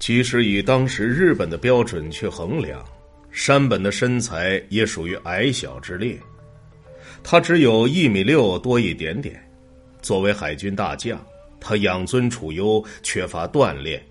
[0.00, 2.82] 即使以当时日本的标准去衡量，
[3.30, 6.18] 山本的身材也属于矮小之列。
[7.22, 9.38] 他只有一米六多一点点。
[10.00, 11.22] 作为海军大将，
[11.60, 14.02] 他养尊处优，缺乏锻炼，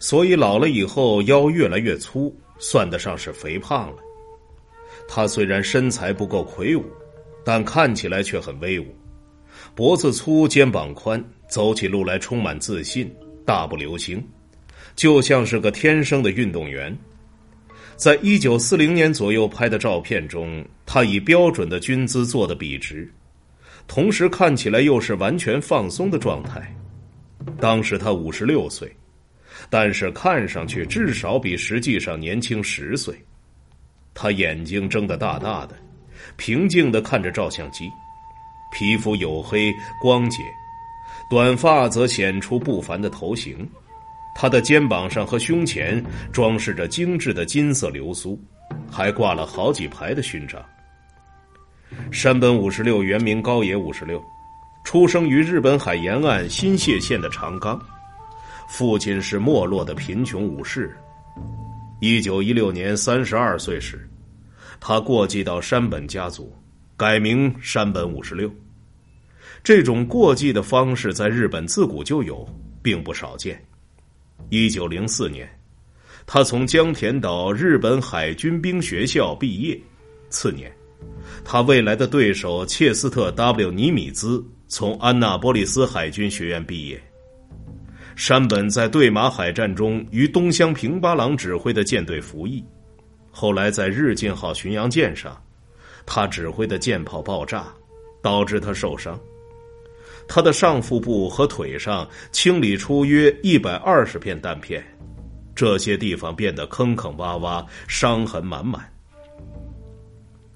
[0.00, 3.98] 所以老了以后腰越来越粗，算得上是肥胖了。
[5.06, 6.84] 他虽然身材不够魁梧，
[7.44, 8.86] 但看起来却很威武，
[9.76, 13.08] 脖子粗，肩膀宽，走起路来充满自信，
[13.46, 14.20] 大步流星。
[14.96, 16.96] 就像是个天生的运动员。
[17.96, 23.12] 在一九四零年左右拍的照片中，他以标准的军姿坐得笔直，
[23.88, 26.72] 同时看起来又是完全放松的状态。
[27.60, 28.94] 当时他五十六岁，
[29.68, 33.14] 但是看上去至少比实际上年轻十岁。
[34.14, 35.76] 他眼睛睁得大大的，
[36.36, 37.88] 平静的看着照相机，
[38.72, 40.42] 皮肤黝黑光洁，
[41.30, 43.68] 短发则显出不凡的头型。
[44.40, 48.40] 他的肩膀上和胸前装饰着精致的金色流苏，
[48.88, 50.64] 还挂了好几排的勋章。
[52.12, 54.22] 山本五十六原名高野五十六，
[54.84, 57.84] 出生于日本海沿岸新泻县的长冈，
[58.68, 60.96] 父亲是没落的贫穷武士。
[61.98, 64.08] 一九一六年三十二岁时，
[64.78, 66.56] 他过继到山本家族，
[66.96, 68.48] 改名山本五十六。
[69.64, 72.48] 这种过继的方式在日本自古就有，
[72.80, 73.60] 并不少见。
[74.50, 75.48] 一九零四年，
[76.26, 79.78] 他从江田岛日本海军兵学校毕业。
[80.30, 80.72] 次年，
[81.44, 87.00] 他未来的对手切斯特 ·W· 尼米兹从安纳波利斯海军学院毕业。
[88.16, 92.64] 山本在对马海战中与东乡平八郎指挥的舰队服役，
[93.30, 95.40] 后来在日进号巡洋舰上，
[96.04, 97.68] 他指挥的舰炮爆炸，
[98.20, 99.18] 导致他受伤。
[100.28, 104.84] 他的上腹部和腿上清理出约一百二十片弹片，
[105.54, 108.86] 这些地方变得坑坑洼洼，伤痕满满。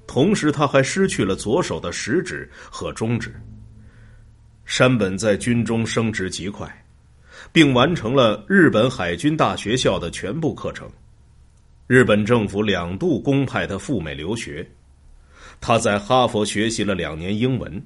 [0.06, 3.34] 同时，他还失去了左手的食指和中指。
[4.66, 6.70] 山本在军中升职极快，
[7.50, 10.86] 并完成了日本海军大学校的全部课程。
[11.86, 14.66] 日本政府两度公派他赴美留学，
[15.60, 17.82] 他在哈佛学习了两年英文。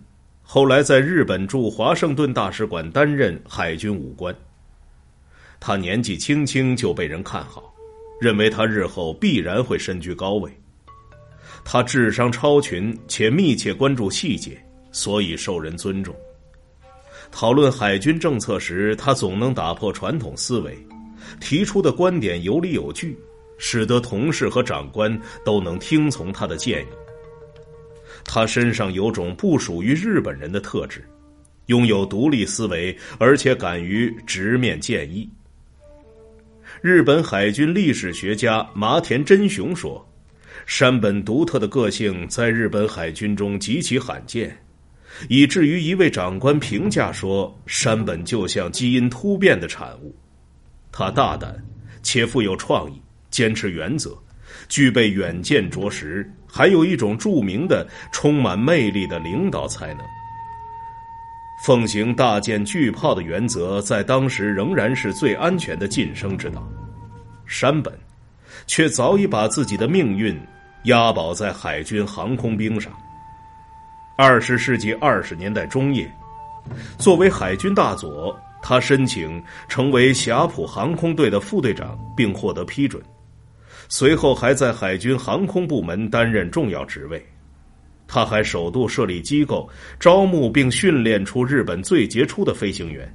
[0.49, 4.35] 后来在日本驻华盛顿大使馆担任海军武官。
[5.59, 7.75] 他年纪轻轻就被人看好，
[8.21, 10.49] 认为他日后必然会身居高位。
[11.65, 14.57] 他智商超群且密切关注细节，
[14.93, 16.15] 所以受人尊重。
[17.33, 20.79] 讨论海军政策时，他总能打破传统思维，
[21.41, 23.19] 提出的观点有理有据，
[23.59, 26.87] 使得同事和长官都能听从他的建议。
[28.27, 31.03] 他身上有种不属于日本人的特质，
[31.67, 35.29] 拥有独立思维，而且敢于直面建议。
[36.83, 40.07] 日本海军历史学家麻田真雄说
[40.67, 44.55] ：“山本独特的个性在日本海军中极其罕见，
[45.29, 50.15] 以至于一位长官评价说，山本就像基因突变的产物。
[50.93, 51.57] 他大胆
[52.03, 53.01] 且富有创意，
[53.31, 54.19] 坚持原则。”
[54.69, 59.99] 具备远见卓识，还有一种著名的、充满魅力的领导才能。
[61.63, 66.67] 奉行大舰巨炮的原则，在当时仍然是最安全的晋升之道。
[67.45, 67.93] 山本，
[68.67, 70.35] 却早已把自己的命运
[70.85, 72.91] 押宝在海军航空兵上。
[74.17, 76.11] 二十世纪二十年代中叶，
[76.97, 83.03] 作为海军大佐，他申请成为霞浦航空队的副队长，并获得批准。
[83.89, 87.25] 随后还在海军航空部门担任重要职位，
[88.09, 89.69] 他还首度设立机构，
[90.01, 93.13] 招募并训练出日本最杰出的飞行员，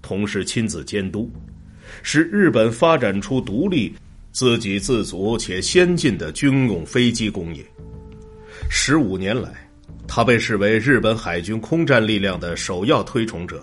[0.00, 1.30] 同时亲自监督，
[2.02, 3.94] 使日本发展出独立、
[4.30, 7.64] 自给自足且先进的军用飞机工业。
[8.70, 9.50] 十五年来，
[10.06, 13.62] 他被视为日本海军空战力量的首要推崇者，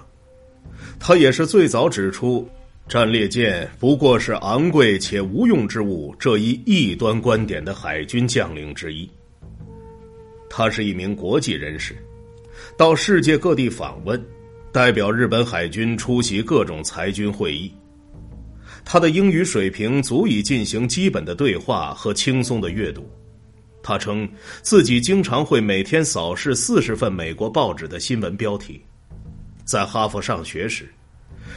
[0.99, 2.47] 他也是最早指出。
[2.89, 9.07] 战列舰不过是昂贵且无用之物，这一异端观点的海军将领之一。
[10.49, 11.95] 他是一名国际人士，
[12.75, 14.19] 到世界各地访问，
[14.71, 17.71] 代表日本海军出席各种裁军会议。
[18.83, 23.07] 他的英语水平足以进行基本的对话和轻松的阅读。
[23.83, 24.27] 他称
[24.63, 28.81] 自己经常会每天扫视四十份美国报纸的新闻标题。
[29.63, 30.91] 在哈佛上学时。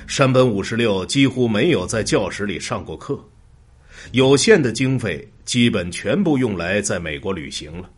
[0.07, 3.19] 山本五十六几乎没有在教室里上过课，
[4.13, 7.89] 有限的经费基本全部用来在美国旅行了，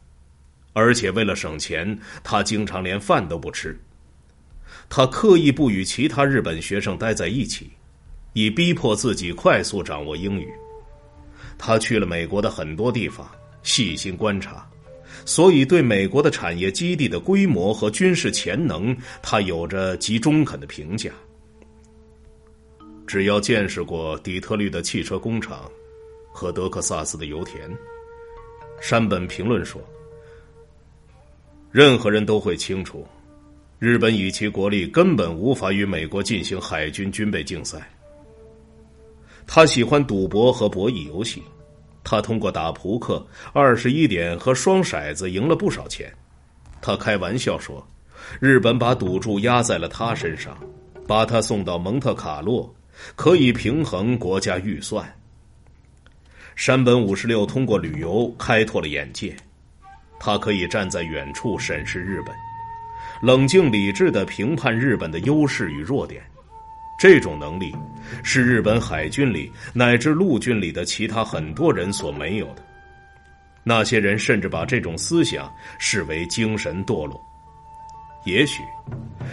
[0.72, 3.78] 而且为了省钱，他经常连饭都不吃。
[4.88, 7.70] 他刻意不与其他日本学生待在一起，
[8.34, 10.48] 以逼迫自己快速掌握英语。
[11.56, 13.26] 他去了美国的很多地方，
[13.62, 14.68] 细心观察，
[15.24, 21.10] 所以对美国的产业基地的规模和军事潜能，他有着极中肯的评价。
[23.06, 25.70] 只要见识过底特律的汽车工厂
[26.32, 27.70] 和德克萨斯的油田，
[28.80, 29.80] 山本评论说
[31.70, 33.06] ：“任何人都会清楚，
[33.78, 37.88] 日本以其国力根本无法与美国进行海军军备竞赛。”
[39.46, 41.42] 他喜欢赌博和博弈游戏，
[42.02, 46.10] 他通过打扑克、二十一点和双骰子赢了不少钱。
[46.80, 47.86] 他开玩笑说
[48.40, 50.58] ：“日本把赌注压在了他身上，
[51.06, 52.74] 把他送到蒙特卡洛，
[53.14, 55.04] 可以平衡国家预算。”
[56.56, 59.34] 山本五十六通过旅游开拓了眼界，
[60.20, 62.34] 他可以站在远处审视日本，
[63.20, 66.22] 冷静理智的评判日本的优势与弱点。
[66.96, 67.74] 这种能力
[68.22, 72.64] 是日本海军里乃至陆军里的其他很多人所没有的。
[73.64, 77.20] 那些人甚至把这种思想视为精神堕落。
[78.24, 78.62] 也许，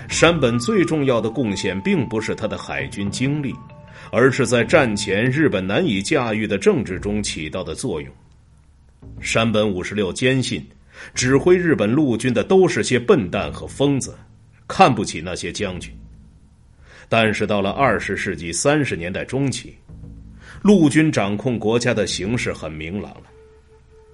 [0.10, 3.56] 山本最重要的贡献并不是他的海军经历，
[4.12, 8.12] 而是在战前日本难以驾驭的政治中起到的作用。
[9.20, 10.66] 山本五十六坚信，
[11.14, 14.18] 指挥日本陆军的都是些笨蛋和疯子，
[14.68, 15.92] 看不起那些将军。
[17.08, 19.76] 但是到了二十世纪三十年代中期，
[20.62, 23.24] 陆军掌控国家的形势很明朗了。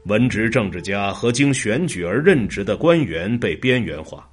[0.06, 4.27] 文职政治家和经选举而任职的官员被边缘化，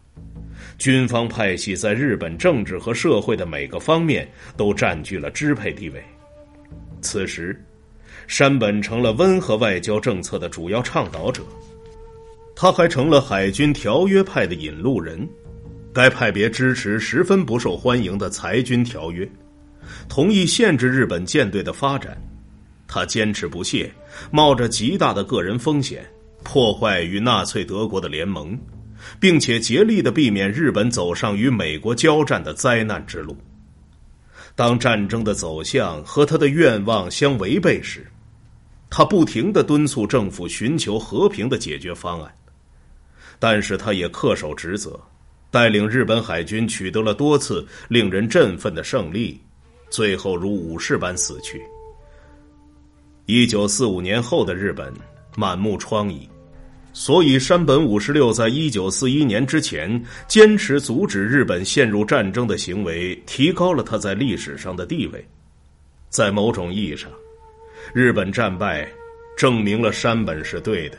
[0.78, 6.02] 军方派系在日本政治和社会的每个方面都占据了支配地位。
[7.00, 7.58] 此时，
[8.26, 11.42] 山本成了温和外交政策的主要倡导者，
[12.56, 15.28] 他还成了海军条约派的引路人。
[15.92, 19.30] 该派别支持十分不受欢迎的裁军条约，
[20.08, 22.20] 同意限制日本舰队的发展。
[22.88, 23.92] 他坚持不懈，
[24.32, 26.04] 冒着极大的个人风险，
[26.42, 28.58] 破坏与纳粹德国的联盟，
[29.18, 33.36] 并且竭力的避免日本走上与美国交战的灾难之路。
[34.54, 38.06] 当战争的走向和他的愿望相违背时，
[38.88, 42.32] 他不停的敦促政府寻求和平的解决方案，
[43.38, 45.00] 但是他也恪守职责。
[45.50, 49.40] 带领日本海军取得了多次令人振奋的胜利，
[49.88, 51.62] 最后如武士般死去。
[53.26, 54.92] 一九四五年后的日本
[55.36, 56.28] 满目疮痍，
[56.96, 65.26] 所以山本五十六在一九四一年之前坚持阻止日本陷入战争的行为，提高了他在历史上的地位。
[66.08, 67.10] 在某种意义上，
[67.92, 68.88] 日本战败
[69.36, 70.98] 证明了山本是对的。